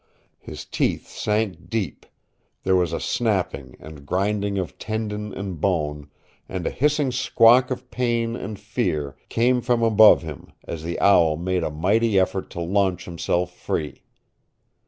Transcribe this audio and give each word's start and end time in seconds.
His 0.39 0.65
teeth 0.65 1.07
sank 1.07 1.69
deep, 1.69 2.07
there 2.63 2.75
was 2.75 2.91
a 2.91 2.99
snapping 2.99 3.75
and 3.79 4.03
grinding 4.03 4.57
of 4.57 4.79
tendon 4.79 5.31
and 5.31 5.61
bone, 5.61 6.09
and 6.49 6.65
a 6.65 6.71
hissing 6.71 7.11
squawk 7.11 7.69
of 7.69 7.91
pain 7.91 8.35
and 8.35 8.57
fear 8.59 9.15
came 9.29 9.61
from 9.61 9.83
above 9.83 10.23
him 10.23 10.53
as 10.67 10.81
the 10.81 10.99
owl 10.99 11.37
made 11.37 11.63
a 11.63 11.69
mighty 11.69 12.19
effort 12.19 12.49
to 12.49 12.61
launch 12.61 13.05
himself 13.05 13.55
free. 13.55 14.01